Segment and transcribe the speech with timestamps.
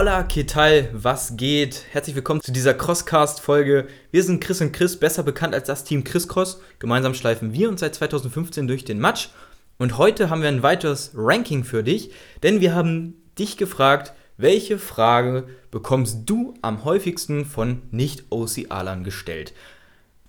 [0.00, 0.88] Hola, ¿qué tal?
[0.92, 1.86] Was geht?
[1.90, 3.88] Herzlich willkommen zu dieser Crosscast-Folge.
[4.12, 6.60] Wir sind Chris und Chris, besser bekannt als das Team Chris Cross.
[6.78, 9.30] Gemeinsam schleifen wir uns seit 2015 durch den Match.
[9.76, 12.12] Und heute haben wir ein weiteres Ranking für dich,
[12.44, 19.52] denn wir haben dich gefragt, welche Frage bekommst du am häufigsten von Nicht-OC-Alern gestellt?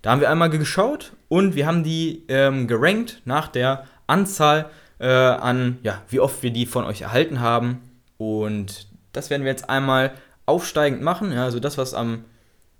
[0.01, 5.05] Da haben wir einmal geschaut und wir haben die ähm, gerankt nach der Anzahl äh,
[5.05, 7.81] an, ja, wie oft wir die von euch erhalten haben.
[8.17, 8.88] Und
[9.19, 10.13] das werden wir jetzt einmal
[10.45, 11.31] aufsteigend machen.
[11.31, 12.25] Ja, also das, was am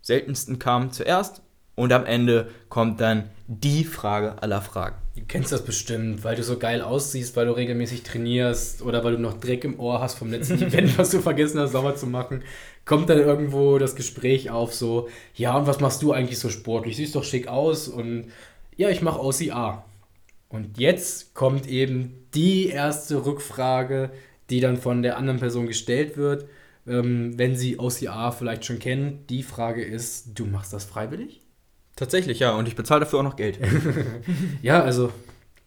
[0.02, 1.42] seltensten kam zuerst.
[1.76, 4.96] Und am Ende kommt dann die Frage aller Fragen.
[5.16, 9.14] Du kennst das bestimmt, weil du so geil aussiehst, weil du regelmäßig trainierst oder weil
[9.14, 12.08] du noch Dreck im Ohr hast vom letzten Event, was du vergessen hast, sauber zu
[12.08, 12.44] machen.
[12.84, 16.98] Kommt dann irgendwo das Gespräch auf, so, ja, und was machst du eigentlich so sportlich?
[16.98, 18.32] Siehst doch schick aus und
[18.76, 19.86] ja, ich mache OCA.
[20.50, 24.12] Und jetzt kommt eben die erste Rückfrage,
[24.50, 26.46] die dann von der anderen Person gestellt wird,
[26.88, 29.30] ähm, wenn sie OCA vielleicht schon kennt.
[29.30, 31.42] Die Frage ist, du machst das freiwillig?
[31.96, 32.56] Tatsächlich, ja.
[32.56, 33.60] Und ich bezahle dafür auch noch Geld.
[34.62, 35.12] ja, also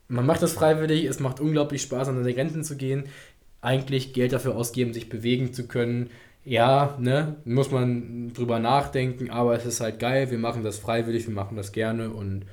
[0.08, 1.04] man macht das freiwillig.
[1.04, 3.04] Es macht unglaublich Spaß, an seine Grenzen zu gehen.
[3.60, 6.10] Eigentlich Geld dafür ausgeben, sich bewegen zu können.
[6.44, 10.30] Ja, ne, muss man drüber nachdenken, aber es ist halt geil.
[10.30, 12.46] Wir machen das freiwillig, wir machen das gerne und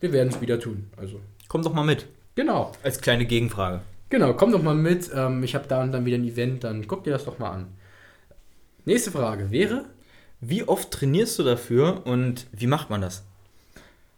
[0.00, 0.90] wir werden es wieder tun.
[0.96, 1.20] Also.
[1.46, 2.06] Komm doch mal mit.
[2.34, 2.72] Genau.
[2.82, 3.82] Als kleine Gegenfrage.
[4.08, 5.10] Genau, komm doch mal mit.
[5.14, 7.50] Ähm, ich habe da und dann wieder ein Event, dann guck dir das doch mal
[7.50, 7.66] an.
[8.84, 9.84] Nächste Frage wäre:
[10.40, 13.24] Wie oft trainierst du dafür und wie macht man das?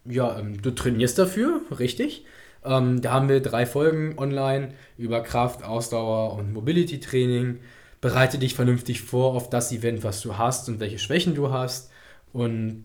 [0.05, 2.25] Ja, ähm, du trainierst dafür, richtig.
[2.65, 7.61] Ähm, da haben wir drei Folgen online über Kraft, Ausdauer und Mobility Training.
[8.01, 11.91] Bereite dich vernünftig vor auf das Event, was du hast und welche Schwächen du hast.
[12.33, 12.85] Und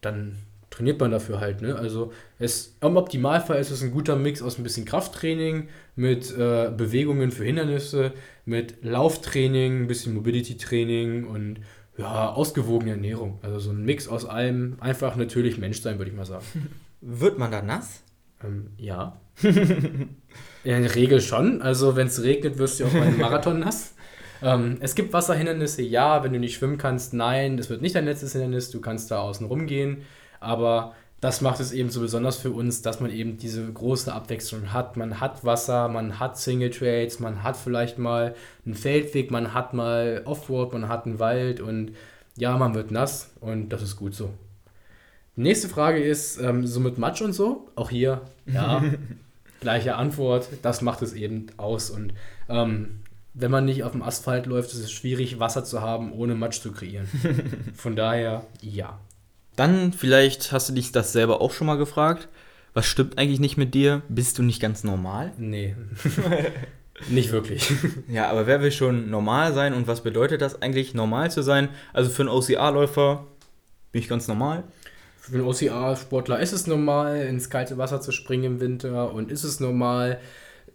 [0.00, 0.38] dann
[0.74, 1.62] trainiert man dafür halt.
[1.62, 1.76] Ne?
[1.76, 6.70] Also es, im Optimalfall ist es ein guter Mix aus ein bisschen Krafttraining mit äh,
[6.76, 8.12] Bewegungen für Hindernisse,
[8.44, 11.60] mit Lauftraining, ein bisschen Mobility-Training und
[11.96, 13.38] ja, ausgewogene Ernährung.
[13.42, 14.76] Also so ein Mix aus allem.
[14.80, 16.44] Einfach natürlich Mensch sein, würde ich mal sagen.
[17.00, 18.02] Wird man da nass?
[18.42, 19.20] Ähm, ja.
[19.42, 20.08] In
[20.64, 21.62] der Regel schon.
[21.62, 23.92] Also wenn es regnet, wirst du auch beim Marathon nass.
[24.42, 26.22] Ähm, es gibt Wasserhindernisse, ja.
[26.22, 27.56] Wenn du nicht schwimmen kannst, nein.
[27.56, 28.68] Das wird nicht dein letztes Hindernis.
[28.70, 30.02] Du kannst da außen rumgehen.
[30.44, 34.74] Aber das macht es eben so besonders für uns, dass man eben diese große Abwechslung
[34.74, 34.96] hat.
[34.98, 38.34] Man hat Wasser, man hat Single Trades, man hat vielleicht mal
[38.66, 41.92] einen Feldweg, man hat mal Offroad, man hat einen Wald und
[42.36, 44.34] ja, man wird nass und das ist gut so.
[45.34, 48.84] Nächste Frage ist, ähm, so mit Matsch und so, auch hier, ja,
[49.60, 52.12] gleiche Antwort, das macht es eben aus und
[52.50, 53.00] ähm,
[53.32, 56.60] wenn man nicht auf dem Asphalt läuft, ist es schwierig, Wasser zu haben, ohne Matsch
[56.60, 57.08] zu kreieren.
[57.74, 59.00] Von daher, ja.
[59.56, 62.28] Dann vielleicht hast du dich das selber auch schon mal gefragt.
[62.72, 64.02] Was stimmt eigentlich nicht mit dir?
[64.08, 65.32] Bist du nicht ganz normal?
[65.38, 65.76] Nee.
[67.08, 67.72] nicht wirklich.
[68.08, 71.68] Ja, aber wer will schon normal sein und was bedeutet das eigentlich, normal zu sein?
[71.92, 73.26] Also für einen OCA-Läufer
[73.92, 74.64] bin ich ganz normal.
[75.18, 79.44] Für einen OCA-Sportler ist es normal, ins kalte Wasser zu springen im Winter und ist
[79.44, 80.20] es normal,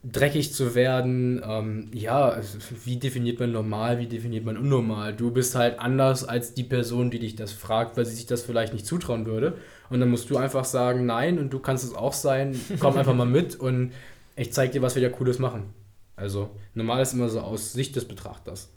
[0.03, 1.41] dreckig zu werden.
[1.45, 2.39] Ähm, ja,
[2.85, 5.13] wie definiert man normal, wie definiert man unnormal?
[5.13, 8.43] Du bist halt anders als die Person, die dich das fragt, weil sie sich das
[8.43, 9.57] vielleicht nicht zutrauen würde.
[9.89, 13.15] Und dann musst du einfach sagen, nein, und du kannst es auch sein, komm einfach
[13.15, 13.91] mal mit und
[14.35, 15.73] ich zeig dir, was wir da Cooles machen.
[16.15, 18.69] Also, normal ist immer so aus Sicht des Betrachters.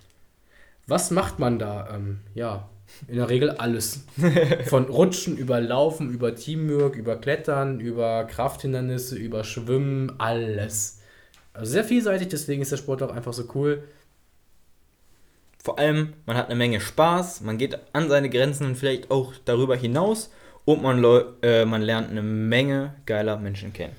[0.87, 1.95] Was macht man da?
[1.95, 2.69] Ähm, ja,
[3.09, 4.05] in der Regel alles.
[4.67, 11.02] Von Rutschen über Laufen, über Teamwork, über Klettern, über Krafthindernisse, über Schwimmen, alles.
[11.55, 13.83] Also sehr vielseitig, deswegen ist der Sport auch einfach so cool.
[15.63, 19.33] Vor allem, man hat eine Menge Spaß, man geht an seine Grenzen und vielleicht auch
[19.45, 20.33] darüber hinaus
[20.65, 21.05] und man,
[21.43, 23.95] äh, man lernt eine Menge geiler Menschen kennen.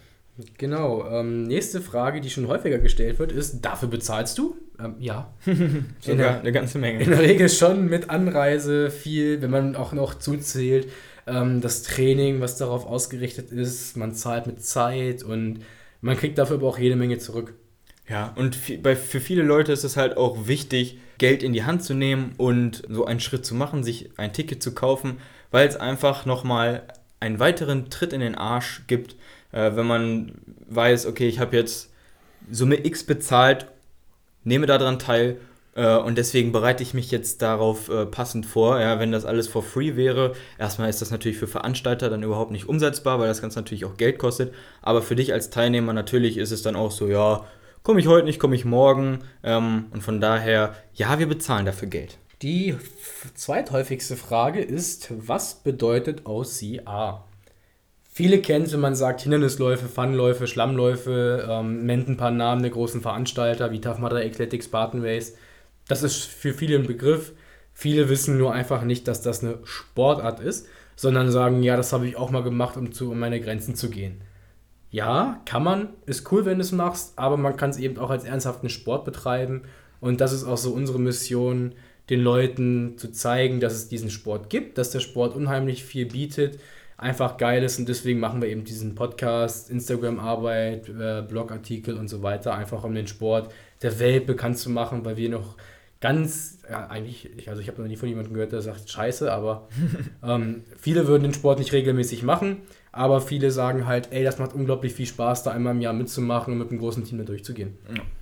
[0.57, 1.07] Genau.
[1.09, 4.57] Ähm, nächste Frage, die schon häufiger gestellt wird, ist: Dafür bezahlst du?
[4.79, 5.31] Ähm, ja.
[5.99, 7.03] Sogar der, eine ganze Menge.
[7.03, 10.87] In der Regel schon mit Anreise viel, wenn man auch noch zuzählt.
[11.27, 15.59] Ähm, das Training, was darauf ausgerichtet ist, man zahlt mit Zeit und
[16.03, 17.55] man kriegt dafür aber auch jede Menge zurück.
[18.09, 21.93] Ja, und für viele Leute ist es halt auch wichtig, Geld in die Hand zu
[21.93, 25.19] nehmen und so einen Schritt zu machen, sich ein Ticket zu kaufen,
[25.51, 26.83] weil es einfach nochmal
[27.21, 29.15] einen weiteren Tritt in den Arsch gibt,
[29.53, 30.33] äh, wenn man
[30.67, 31.93] weiß, okay, ich habe jetzt
[32.51, 33.67] Summe X bezahlt,
[34.43, 35.37] nehme daran teil
[35.75, 38.79] äh, und deswegen bereite ich mich jetzt darauf äh, passend vor.
[38.79, 42.51] Ja, wenn das alles for free wäre, erstmal ist das natürlich für Veranstalter dann überhaupt
[42.51, 44.53] nicht umsetzbar, weil das Ganze natürlich auch Geld kostet.
[44.81, 47.45] Aber für dich als Teilnehmer natürlich ist es dann auch so, ja,
[47.81, 49.19] komme ich heute nicht, komme ich morgen.
[49.43, 52.17] Ähm, und von daher, ja, wir bezahlen dafür Geld.
[52.41, 52.75] Die
[53.35, 57.23] zweithäufigste Frage ist, was bedeutet OCA?
[58.15, 62.69] Viele kennen es, wenn man sagt Hindernisläufe, Funläufe, Schlammläufe, ähm, nennt ein paar Namen der
[62.69, 65.33] großen Veranstalter wie Tough Mudder Athletics, Spartan Race
[65.87, 67.33] das ist für viele ein Begriff.
[67.73, 72.07] Viele wissen nur einfach nicht, dass das eine Sportart ist, sondern sagen, ja, das habe
[72.07, 74.21] ich auch mal gemacht, um zu um meine Grenzen zu gehen.
[74.91, 78.11] Ja, kann man, ist cool, wenn du es machst, aber man kann es eben auch
[78.11, 79.63] als ernsthaften Sport betreiben.
[79.99, 81.73] Und das ist auch so unsere Mission,
[82.09, 86.59] den Leuten zu zeigen, dass es diesen Sport gibt, dass der Sport unheimlich viel bietet,
[86.97, 92.21] einfach geil ist und deswegen machen wir eben diesen Podcast, Instagram-Arbeit, äh, Blogartikel und so
[92.21, 93.51] weiter, einfach um den Sport
[93.81, 95.55] der Welt bekannt zu machen, weil wir noch
[96.03, 99.69] ganz, ja, eigentlich, also ich habe noch nie von jemandem gehört, der sagt Scheiße, aber
[100.23, 102.57] ähm, viele würden den Sport nicht regelmäßig machen,
[102.91, 106.51] aber viele sagen halt, ey, das macht unglaublich viel Spaß, da einmal im Jahr mitzumachen
[106.51, 107.77] und mit einem großen Team da durchzugehen.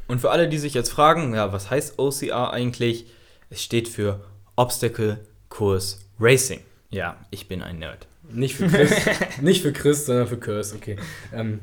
[0.08, 3.08] Und für alle, die sich jetzt fragen, ja, was heißt OCR eigentlich?
[3.50, 4.22] Es steht für
[4.56, 5.18] Obstacle
[5.50, 6.60] Course Racing.
[6.92, 8.06] Ja, ich bin ein Nerd.
[8.32, 8.94] Nicht für Chris,
[9.42, 10.98] nicht für Chris, sondern für Kurs, okay.
[11.34, 11.62] Ähm,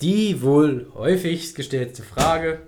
[0.00, 2.58] die wohl häufigst gestellte Frage.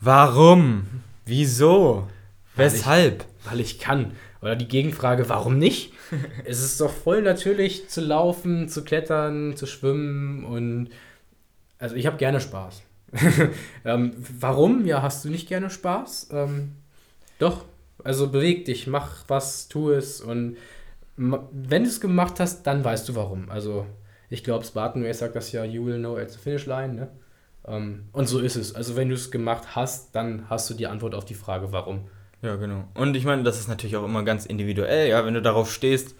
[0.00, 0.86] Warum?
[1.24, 2.08] Wieso?
[2.56, 3.24] Weil Weshalb?
[3.40, 4.12] Ich, weil ich kann.
[4.42, 5.92] Oder die Gegenfrage, warum nicht?
[6.44, 10.90] es ist doch voll natürlich zu laufen, zu klettern, zu schwimmen und
[11.78, 12.82] also ich habe gerne Spaß.
[13.84, 14.86] ähm, warum?
[14.86, 16.28] Ja, hast du nicht gerne Spaß?
[16.32, 16.72] Ähm,
[17.38, 17.64] doch,
[18.02, 20.56] also beweg dich, mach was, tu es und
[21.16, 23.48] wenn du es gemacht hast, dann weißt du warum.
[23.48, 23.86] Also
[24.30, 26.94] ich glaube, Spartan Race sagt das ja, you will know at the finish line.
[26.94, 27.08] Ne?
[27.66, 28.74] Ähm, und so ist es.
[28.74, 32.08] Also wenn du es gemacht hast, dann hast du die Antwort auf die Frage, warum.
[32.42, 32.84] Ja, genau.
[32.94, 35.08] Und ich meine, das ist natürlich auch immer ganz individuell.
[35.08, 36.14] Ja, wenn du darauf stehst,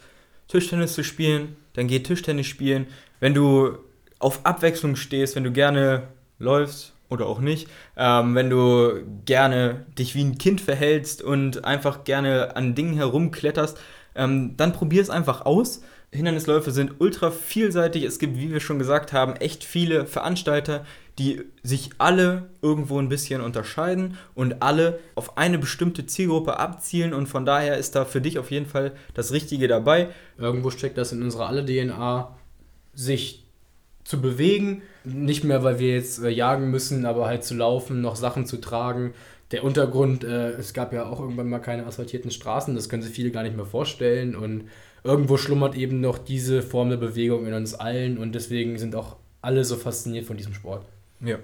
[0.47, 2.87] Tischtennis zu spielen, dann geh Tischtennis spielen.
[3.19, 3.77] Wenn du
[4.19, 6.07] auf Abwechslung stehst, wenn du gerne
[6.39, 12.03] läufst oder auch nicht, ähm, wenn du gerne dich wie ein Kind verhältst und einfach
[12.03, 13.77] gerne an Dingen herumkletterst,
[14.15, 15.83] ähm, dann probier es einfach aus.
[16.11, 18.03] Hindernisläufe sind ultra vielseitig.
[18.03, 20.85] Es gibt, wie wir schon gesagt haben, echt viele Veranstalter,
[21.17, 27.27] die sich alle irgendwo ein bisschen unterscheiden und alle auf eine bestimmte Zielgruppe abzielen und
[27.27, 30.09] von daher ist da für dich auf jeden Fall das Richtige dabei.
[30.37, 32.35] Irgendwo steckt das in unserer alle DNA,
[32.93, 33.45] sich
[34.03, 38.15] zu bewegen, nicht mehr, weil wir jetzt äh, jagen müssen, aber halt zu laufen, noch
[38.15, 39.13] Sachen zu tragen,
[39.51, 43.13] der Untergrund, äh, es gab ja auch irgendwann mal keine asphaltierten Straßen, das können sich
[43.13, 44.65] viele gar nicht mehr vorstellen und
[45.03, 49.17] irgendwo schlummert eben noch diese Form der Bewegung in uns allen und deswegen sind auch
[49.41, 50.85] alle so fasziniert von diesem Sport.
[51.19, 51.37] Ja.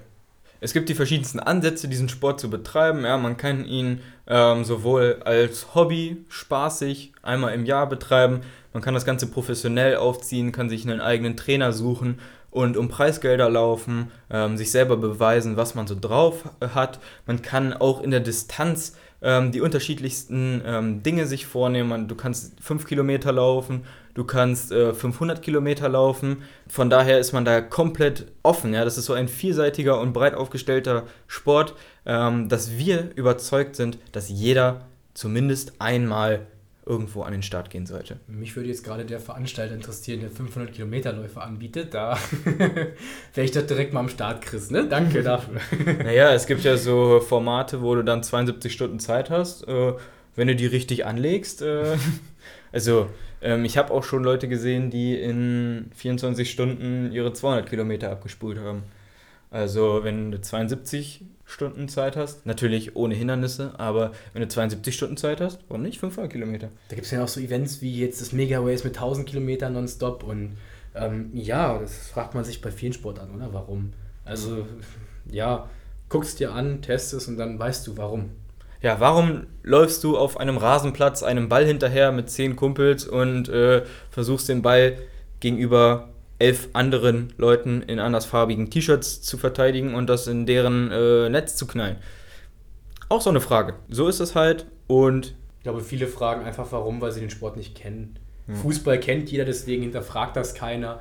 [0.60, 3.04] Es gibt die verschiedensten Ansätze, diesen Sport zu betreiben.
[3.04, 8.42] Ja, man kann ihn ähm, sowohl als Hobby spaßig einmal im Jahr betreiben,
[8.72, 12.20] man kann das Ganze professionell aufziehen, kann sich einen eigenen Trainer suchen
[12.50, 17.00] und um Preisgelder laufen, ähm, sich selber beweisen, was man so drauf hat.
[17.26, 22.08] Man kann auch in der Distanz ähm, die unterschiedlichsten ähm, Dinge sich vornehmen.
[22.08, 26.42] Du kannst 5 Kilometer laufen, du kannst äh, 500 Kilometer laufen.
[26.68, 28.74] Von daher ist man da komplett offen.
[28.74, 28.84] Ja?
[28.84, 31.74] Das ist so ein vielseitiger und breit aufgestellter Sport,
[32.06, 36.46] ähm, dass wir überzeugt sind, dass jeder zumindest einmal
[36.84, 38.18] irgendwo an den Start gehen sollte.
[38.26, 41.94] Mich würde jetzt gerade der Veranstalter interessieren, der 500 Kilometer Läufe anbietet.
[41.94, 42.18] Da
[43.34, 44.70] wäre ich doch direkt mal am Start, Chris.
[44.70, 44.88] Ne?
[44.88, 45.60] Danke dafür.
[46.02, 49.92] naja, es gibt ja so Formate, wo du dann 72 Stunden Zeit hast, äh,
[50.36, 51.62] wenn du die richtig anlegst.
[51.62, 51.96] Äh,
[52.72, 53.08] also
[53.40, 58.58] ähm, ich habe auch schon Leute gesehen, die in 24 Stunden ihre 200 Kilometer abgespult
[58.58, 58.84] haben.
[59.50, 65.18] Also wenn du 72 Stunden Zeit hast, natürlich ohne Hindernisse, aber wenn du 72 Stunden
[65.18, 66.70] Zeit hast, warum nicht 500 Kilometer?
[66.88, 69.74] Da gibt es ja auch so Events wie jetzt das Mega Race mit 1000 Kilometern
[69.74, 70.56] nonstop und
[70.94, 73.52] ähm, ja, das fragt man sich bei vielen Sportarten, oder?
[73.52, 73.92] Warum?
[74.24, 74.66] Also
[75.30, 75.68] ja,
[76.08, 78.30] guckst dir an, testest und dann weißt du warum.
[78.82, 83.84] Ja, warum läufst du auf einem Rasenplatz einem Ball hinterher mit zehn Kumpels und äh,
[84.10, 84.98] versuchst den Ball
[85.38, 86.08] gegenüber
[86.40, 91.68] elf anderen Leuten in andersfarbigen T-Shirts zu verteidigen und das in deren äh, Netz zu
[91.68, 91.96] knallen.
[93.08, 93.74] Auch so eine Frage.
[93.88, 95.34] So ist es halt und.
[95.58, 98.18] Ich glaube, viele fragen einfach warum, weil sie den Sport nicht kennen.
[98.48, 98.56] Mhm.
[98.56, 101.00] Fußball kennt jeder, deswegen hinterfragt das keiner.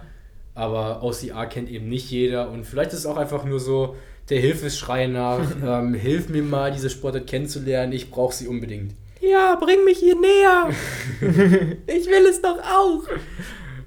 [0.53, 2.51] Aber OCR kennt eben nicht jeder.
[2.51, 3.95] Und vielleicht ist es auch einfach nur so
[4.29, 8.93] der Hilfeschrei nach, ähm, hilf mir mal, diese Sportart kennenzulernen, ich brauche sie unbedingt.
[9.21, 10.69] Ja, bring mich hier näher.
[11.87, 13.03] ich will es doch auch.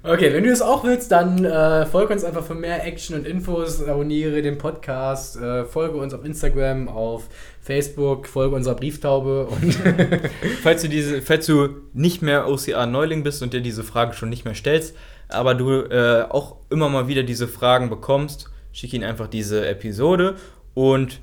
[0.07, 3.25] Okay, wenn du es auch willst, dann äh, folge uns einfach für mehr Action und
[3.25, 7.27] Infos, abonniere den Podcast, äh, folge uns auf Instagram, auf
[7.59, 9.73] Facebook, folge unserer Brieftaube und
[10.61, 14.29] falls du diese, falls du nicht mehr OCR Neuling bist und dir diese Fragen schon
[14.29, 14.95] nicht mehr stellst,
[15.27, 20.35] aber du äh, auch immer mal wieder diese Fragen bekommst, schick ihnen einfach diese Episode
[20.73, 21.21] und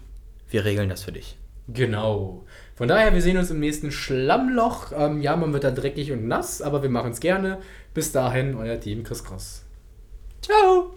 [0.48, 1.36] wir regeln das für dich.
[1.68, 2.44] Genau.
[2.74, 4.92] Von daher, wir sehen uns im nächsten Schlammloch.
[4.96, 7.58] Ähm, ja, man wird da dreckig und nass, aber wir machen es gerne.
[7.94, 9.64] Bis dahin, euer Team Chris Cross.
[10.40, 10.94] Ciao!